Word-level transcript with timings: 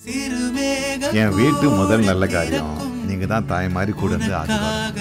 என் 0.00 1.34
வீட்டு 1.34 1.68
முதல் 1.70 2.04
நல்ல 2.04 2.26
காரியம். 2.26 2.70
நீங்க 3.06 3.26
தான் 3.26 3.46
தாய் 3.46 3.68
மாதிரி 3.68 3.92
கூட 3.92 4.12
இருந்து 4.14 4.34
ஆசீர்வாதம் 4.34 4.94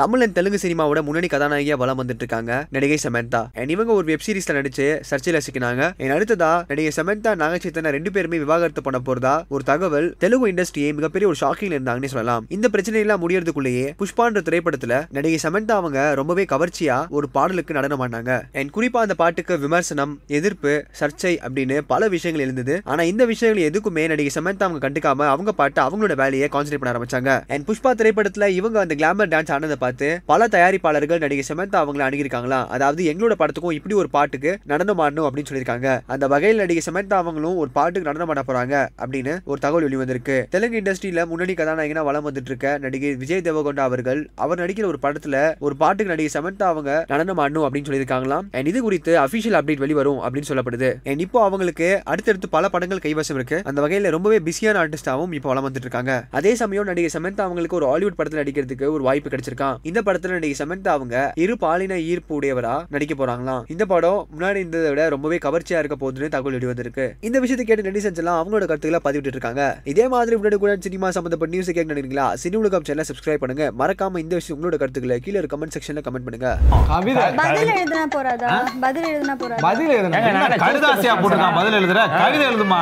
தமிழ் 0.00 0.20
அண்ட் 0.20 0.34
தெலுங்கு 0.34 0.58
சினிமாவோட 0.62 1.02
முன்னணி 1.02 1.26
கதாநாயகியா 1.26 1.76
வளம் 1.76 2.00
வந்துட்டு 2.00 2.22
இருக்காங்க 2.22 2.66
நடிகை 2.70 2.98
சமந்தா. 3.02 3.40
அண்ட் 3.54 3.70
இவங்க 3.70 3.92
ஒரு 3.92 4.04
வெப் 4.04 4.24
சீரிஸ்ல 4.26 4.54
நடிச்சு 4.58 4.84
சர்ச்சையில 5.10 5.38
சிக்கினாங்க 5.46 5.82
என் 5.96 6.10
அடுத்ததா 6.10 6.50
நடிகை 6.68 6.92
சமந்தா 6.96 7.30
நாகச்சேத்தனை 7.40 7.90
ரெண்டு 7.96 8.10
பேருமே 8.12 8.38
விவாகரத்து 8.38 8.82
பண்ண 8.82 8.98
போறதா 9.06 9.32
ஒரு 9.48 9.64
தகவல் 9.64 10.14
தெலுங்கு 10.18 10.48
இண்டஸ்ட்ரியை 10.52 10.90
மிகப்பெரிய 10.98 11.30
ஒரு 11.30 11.38
ஷாக்கிங் 11.40 11.72
இருந்தாங்கன்னு 11.74 12.10
சொல்லலாம். 12.12 12.44
இந்த 12.48 12.68
பிரச்சனை 12.68 13.00
எல்லாம் 13.00 13.22
முடியறதுக்குள்ளேயே 13.24 13.86
புஷ்பான்ற 14.02 14.42
திரைப்படத்துல 14.48 15.00
நடிகை 15.10 15.38
சமந்தா 15.42 15.74
அவங்க 15.80 16.14
ரொம்பவே 16.14 16.44
கவர்ச்சியா 16.52 16.98
ஒரு 17.08 17.28
பாடலுக்கு 17.28 17.76
நடனம் 17.78 18.04
ஆனாங்க 18.06 18.30
அண்ட் 18.52 18.72
குறிப்பா 18.76 19.02
அந்த 19.06 19.16
பாட்டுக்கு 19.22 19.58
விமர்சனம் 19.58 20.14
எதிர்ப்பு 20.26 20.84
சர்ச்சை 21.00 21.34
அப்படின்னு 21.48 21.80
பல 21.86 22.08
விஷயங்கள் 22.08 22.46
இருந்தது 22.46 22.80
ஆனா 22.84 23.02
இந்த 23.02 23.26
விஷயங்கள் 23.32 23.66
எதுக்குமே 23.70 24.06
நடிகை 24.14 24.32
சமந்தா 24.38 24.64
அவங்க 24.68 24.82
கண்டுக்காம 24.86 25.28
அவங்க 25.34 25.52
பாட்டு 25.62 25.82
அவங்களோட 25.88 26.16
வேலையை 26.22 26.48
கான்சென்ட்ரேட் 26.52 26.84
பண்ண 26.84 26.94
ஆரம்பிச்சாங்க. 26.94 27.42
அண்ட் 27.48 27.68
புஷ்பா 27.68 27.92
திரைப்படத்துல 27.98 28.46
இவங்க 28.60 28.80
அந்த 28.86 28.94
கிளாமர் 29.02 29.32
டான்ஸ் 29.34 29.54
ஆனதை 29.58 29.76
பார்த்து 29.88 30.08
பல 30.32 30.50
தயாரிப்பாளர்கள் 30.56 31.22
நடிகை 31.26 31.46
சமந்தா 31.50 31.78
அவங்களை 31.84 32.04
அணுகிருக்காங்களா 32.06 32.62
அதாவது 32.76 33.02
எங்களோட 33.10 33.34
படத்துக்கும் 33.40 33.76
இப்படி 33.76 33.94
ஒரு 34.02 34.08
பாட்டுக்கு 34.16 34.50
நடனம் 34.72 35.00
ஆடணும் 35.04 35.26
அப்படின்னு 35.26 35.50
சொல்லியிருக்காங்க. 35.50 35.88
அந்த 36.12 36.24
வகையில் 36.32 36.60
நடிகை 36.62 36.82
சமந்தா 36.86 37.16
அவங்களும் 37.22 37.58
ஒரு 37.62 37.70
பாட்டுக்கு 37.76 38.08
நடனம் 38.08 38.30
ஆட 38.32 38.42
போறாங்க 38.48 38.74
அப்படின்னு 39.02 39.32
ஒரு 39.50 39.58
தகவல் 39.64 39.86
வெளிவந்திருக்கு. 39.86 40.36
தெலுங்கு 40.54 40.80
இண்டஸ்ட்ரியில 40.80 41.22
முன்னணி 41.30 41.54
கதாநாயகனா 41.60 42.02
வளம் 42.08 42.26
வந்துட்டு 42.26 42.50
இருக்க 42.52 42.72
நடிகை 42.84 43.12
விஜய் 43.22 43.42
தேவகொண்டா 43.48 43.84
அவர்கள் 43.88 44.20
அவர் 44.44 44.62
நடிக்கிற 44.62 44.86
ஒரு 44.92 45.00
படத்துல 45.04 45.36
ஒரு 45.66 45.76
பாட்டுக்கு 45.82 46.12
நடிகை 46.12 46.32
சமந்தா 46.36 46.66
அவங்க 46.72 46.90
நடனம் 47.12 47.40
ஆடணும் 47.44 47.66
அப்படின்னு 47.66 47.90
சொல்லியிருக்காங்களாம். 47.90 48.46
அண்ட் 48.58 48.70
இது 48.72 48.82
குறித்து 48.86 49.14
அபிஷியல் 49.24 49.58
அப்டேட் 49.60 49.82
வெளிவரும் 49.84 50.20
அப்படின்னு 50.24 50.50
சொல்லப்படுது. 50.52 50.90
அண்ட் 51.12 51.24
இப்போ 51.26 51.40
அவங்களுக்கு 51.48 51.88
அடுத்தடுத்து 52.12 52.50
பல 52.56 52.70
படங்கள் 52.76 53.04
கைவசம் 53.06 53.38
இருக்கு. 53.40 53.60
அந்த 53.70 53.78
வகையில 53.86 54.14
ரொம்பவே 54.16 54.40
பிஸியான 54.48 54.82
ஆர்டிஸ்டாவும் 54.84 55.34
இப்போ 55.38 55.50
வளம் 55.52 55.68
வந்துட்டு 55.68 55.88
இருக்காங்க 55.88 56.12
அதே 56.40 56.54
சமயம் 56.62 56.90
நடிகை 56.92 57.12
சமந்தா 57.16 57.44
அவங்களுக்கு 57.48 57.78
ஒரு 57.80 57.88
ஹாலிவுட் 57.92 58.18
படத்தில் 58.20 58.42
நடிக்கிறதுக்கு 58.42 58.86
ஒரு 58.96 59.02
வாய்ப்பு 59.08 59.32
கிடைச்சிருக்கான் 59.32 59.77
இந்த 59.88 60.00
படத்துல 60.06 60.36
நடிகை 60.36 60.56
சமந்தா 60.60 60.90
அவங்க 60.96 61.16
இரு 61.44 61.54
பாலின 61.62 61.98
ஈர்ப்பு 62.10 62.32
உடையவரா 62.38 62.74
நடிக்க 62.94 63.14
போறாங்களாம் 63.20 63.62
இந்த 63.74 63.84
படம் 63.92 64.20
முன்னாடி 64.34 64.62
இருந்ததை 64.62 64.88
விட 64.92 65.02
ரொம்பவே 65.14 65.38
கவர்ச்சியா 65.46 65.80
இருக்க 65.82 65.96
போகுதுன்னு 66.02 66.32
தகவல் 66.34 66.56
வெளிவந்திருக்கு 66.58 67.06
இந்த 67.28 67.36
விஷயத்தை 67.44 67.66
கேட்டு 67.66 67.86
நெட்டிசன்ஸ் 67.88 68.20
எல்லாம் 68.22 68.38
அவங்களோட 68.40 68.64
கருத்துக்களை 68.70 69.00
பதிவிட்டு 69.06 69.32
இருக்காங்க. 69.34 69.62
இதே 69.92 70.06
மாதிரி 70.14 70.36
உடனே 70.40 70.58
கூட 70.62 70.72
சினிமா 70.86 71.10
சம்பந்தப்பட்ட 71.16 71.52
நியூஸ் 71.54 71.70
கேட்க 71.76 71.88
நினைக்கிறீங்களா 71.92 72.26
சினி 72.42 72.56
உலகம் 72.62 72.86
சேனலை 72.88 73.06
சப்ஸ்கிரைப் 73.10 73.42
பண்ணுங்க. 73.42 73.66
மறக்காம 73.82 74.22
இந்த 74.24 74.34
விஷயம் 74.40 74.56
உங்களோட 74.58 74.78
கருத்துக்களை 74.82 75.18
கீழே 75.26 75.44
கமெண்ட் 75.54 75.74
செக்ஷன்ல 75.76 76.02
கமெண்ட் 76.08 76.26
பண்ணுங்க. 76.28 76.50
கவிதை 76.92 77.24
பதில் 77.42 77.72
எழுதுனா 77.76 78.04
போறாதா? 78.16 78.50
பதில் 78.84 79.08
எழுதுனா 79.12 79.36
போறாதா? 79.42 79.62
பதில் 79.68 79.94
எழுதுனா 79.98 80.60
கடுதாசியா 80.64 81.14
போட்டுருக்கான் 81.22 81.58
பதில் 81.60 81.78
எழுதுற 81.80 82.00
கவிதை 82.20 82.44
எழுதுமா? 82.50 82.80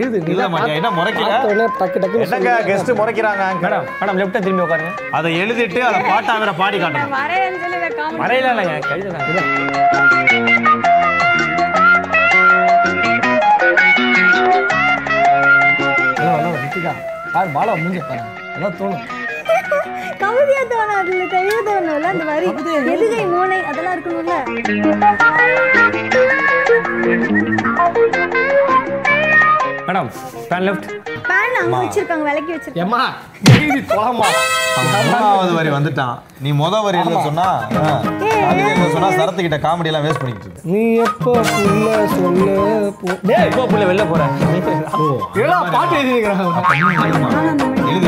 எழுது 0.00 0.18
தான் 0.40 0.52
மாட்டியா 0.54 0.76
என்ன 0.80 0.90
முறைக்கிற? 0.98 1.30
டக்கு 1.80 2.22
என்னங்க. 2.26 2.52
கெஸ்ட் 2.70 2.92
முறைக்கிறாங்க 3.00 3.44
மேடம் 3.64 3.86
மேடம் 4.00 4.18
லெஃப்ட்டா 4.22 4.42
திரும்பி 4.46 4.64
உட்காருங்க. 4.66 4.92
அதை 5.18 5.30
எழுதிட்டு 5.42 5.71
அதை 5.80 6.00
பாட்டா 6.08 6.34
வேற 6.38 6.52
பாடி 6.54 6.76
காட்டணும். 6.78 7.14
மறையில 8.22 8.50
இல்லைங்க 8.52 8.76
கழுத 8.88 9.16
ஹலோ 16.16 16.32
ஹலோ 16.32 16.50
ரித்திகா 16.62 16.92
பாரு 17.34 17.48
பாலா 17.56 17.72
முடிஞ்ச 17.78 18.00
பாரு 18.08 18.22
அதான் 18.54 18.76
தோணும். 18.80 19.04
கவிதையா 20.22 20.62
தோணாதுல 20.72 21.24
கவிதை 21.34 21.60
தோணும்ல 21.68 22.08
அந்த 22.12 22.24
வரி. 22.30 22.48
எதுகை 22.94 23.22
மோனை 23.32 23.60
அதெல்லாம் 23.70 23.94
இருக்கணும்ல 23.96 24.34
மேடம் 29.86 30.10
பேன் 30.50 30.64
லெஃப்ட். 30.66 30.86
பேன் 31.28 31.56
அங்க 31.60 31.76
வச்சிருக்காங்க 31.78 32.24
விலக்கி 32.28 32.52
வச்சிருக்காங்க. 32.54 32.98
எழுதி 33.56 33.80
போலாமா 33.90 34.26
அவன் 34.28 34.61
மூணாவது 34.80 35.52
வரி 35.58 35.70
வந்துட்டான். 35.76 36.16
நீ 36.44 36.50
முத 36.60 36.74
வரி 36.84 36.98
எழுத 37.00 37.16
சொன்னா 37.26 37.46
எழுத 38.50 38.86
சொன்னா 38.94 39.08
சரத்து 39.18 39.44
கிட்ட 39.46 39.58
காமெடி 39.64 39.90
எல்லாம் 39.90 40.04
வேஸ்ட் 40.06 40.20
பண்ணிக்கிட்டு 40.22 40.48
இருக்கு. 40.48 40.68
நீ 40.72 40.82
எப்போ 41.06 41.32
புள்ள 41.48 41.88
சொல்ல 42.14 42.46
போ 43.00 43.08
டேய் 43.28 43.46
எப்போ 43.50 43.64
புள்ள 43.72 43.84
வெளில 43.90 44.04
போற? 44.12 44.22
ஏடா 45.42 45.58
பாட்டு 45.76 45.94
எழுதி. 46.00 46.14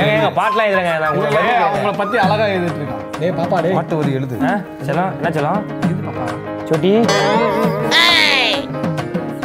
ஏங்க 0.06 0.30
பாட்டுலாம் 0.38 0.68
எழுதுறேங்க. 0.68 0.94
நான் 1.04 1.12
உங்களை 1.16 1.42
அவங்கள 1.66 1.92
பத்தி 2.02 2.16
அழகா 2.24 2.46
எழுதிட்டு 2.56 2.80
இருக்கான் 2.82 3.02
டேய் 3.20 3.36
பாப்பா 3.40 3.58
டேய். 3.66 3.76
பாட்டு 3.80 4.00
வரி 4.00 4.12
எழுது. 4.20 4.38
செல்லம் 4.88 5.12
என்ன 5.18 5.32
செல்லம்? 5.38 5.60
சோட்டி. 6.70 6.92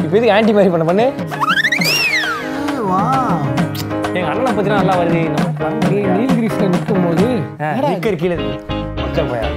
இப்போ 0.04 0.16
எதுக்கு 0.18 0.36
ஆன்டி 0.36 0.54
மாதிரி 0.58 0.72
பண்ண 0.76 0.86
பண்ணு. 0.92 1.06
எங்க 2.72 3.59
அண்ணனை 4.30 4.52
பத்தினா 4.56 4.78
நல்லா 4.82 4.96
வருது. 5.00 5.22
நீ 5.90 5.98
நீல்கிரிஸ்ல 6.16 6.66
நிற்கும் 6.74 7.06
போது 7.06 7.28
நிற்கிற 7.86 8.16
கீழே 8.22 8.36
மச்ச 9.02 9.24
போயா. 9.30 9.48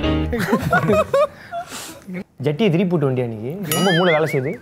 ஜட்டியை 2.47 2.69
திருப்பி 2.75 2.91
போட்டு 2.93 3.09
வண்டியா 3.09 3.27
நீ? 3.33 3.39
ரொம்ப 3.75 3.89
மூளை 3.99 4.11
வேலை 4.17 4.29
செய்யுது. 4.33 4.53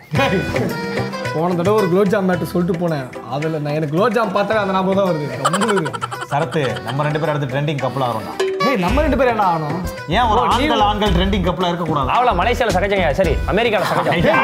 போன 1.34 1.54
தடவை 1.58 1.74
ஒரு 1.80 1.88
குலோப் 1.92 2.12
ஜாம் 2.12 2.28
மேட்டு 2.30 2.50
சொல்லிட்டு 2.52 2.80
போனேன். 2.82 3.08
அதில் 3.34 3.62
நான் 3.64 3.76
எனக்கு 3.78 3.94
குலோப் 3.96 4.16
ஜாம் 4.16 4.36
பார்த்தாலே 4.36 4.62
அந்த 4.62 4.76
ஞாபகம் 4.76 5.00
தான் 5.00 5.10
வருது. 5.10 5.26
கம்முனு. 5.42 5.92
சரத்து 6.32 6.62
நம்ம 6.86 7.04
ரெண்டு 7.08 7.20
பேரும் 7.20 7.34
அடுத்து 7.34 7.52
ட்ரெண்டிங் 7.54 7.82
கப்பல் 7.84 8.06
ஆகிறோம்டா 8.08 8.34
ஏய் 8.68 8.80
நம்ம 8.84 9.02
ரெண்டு 9.04 9.16
பேரும் 9.18 9.32
என்ன 9.34 9.44
ஆகணும்? 9.50 9.78
ஏன் 10.16 10.26
ஒரு 10.32 10.40
ஆண்கள் 10.54 10.82
ஆண்கள் 10.86 11.14
ட்ரெண்டிங் 11.16 11.44
கப்பலா 11.46 11.68
இருக்க 11.70 11.84
கூடாது 11.90 12.10
அவளை 12.16 12.32
மலேசியால 12.40 12.72
சகஜங்க. 12.76 13.06
சரி 13.20 13.32
அமெரிக்கால 13.52 13.86
சகஜம். 13.90 14.42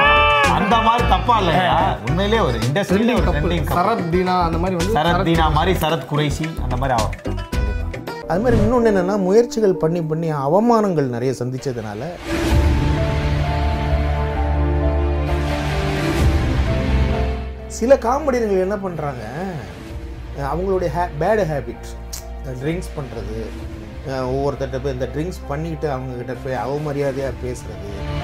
அந்த 0.58 0.76
மாதிரி 0.86 1.04
தப்பா 1.12 1.34
இல்லையா? 1.42 1.74
உண்மையிலே 2.08 2.38
ஒரு 2.46 2.58
இண்டஸ்ட்ரியில 2.68 3.16
ஒரு 3.18 3.26
ட்ரெண்டிங் 3.26 3.66
கப்பல் 3.68 3.78
சரத் 3.78 4.06
தீனா 4.14 4.36
அந்த 4.48 4.58
மாதிரி 4.62 4.78
வந்து 4.80 4.96
சரத் 4.98 5.26
தீனா 5.28 5.46
மாதிரி 5.58 5.74
சரத் 5.84 6.06
குறைசி 6.12 6.46
அந்த 6.64 6.76
மாதிரி 6.82 6.94
ஆகும். 6.98 7.16
அது 8.30 8.40
மாதிரி 8.44 8.60
இன்னொன்று 8.62 8.90
என்னென்னா 8.92 9.16
முயற்சிகள் 9.26 9.80
பண்ணி 9.84 10.02
பண்ணி 10.12 10.30
அவமானங்கள் 10.46 11.14
நிறைய 11.16 11.34
சந்திச்சதுனால. 11.40 12.02
சில 17.78 17.94
காமெடியர்கள் 18.06 18.64
என்ன 18.66 18.76
பண்ணுறாங்க 18.84 19.24
அவங்களுடைய 20.50 20.88
ஹே 20.96 21.04
பேடு 21.22 21.42
ஹேபிட்ஸ் 21.52 21.94
ட்ரிங்க்ஸ் 22.60 22.94
பண்ணுறது 22.96 23.38
ஒவ்வொருத்தட்ட 24.06 24.80
போய் 24.82 24.92
இந்த 24.92 25.08
ட்ரிங்க்ஸ் 25.14 25.42
பண்ணிக்கிட்டு 25.48 25.88
அவங்கக்கிட்ட 25.88 26.36
போய் 26.44 26.62
அவமரியாதையாக 26.64 27.40
பேசுகிறது 27.42 28.15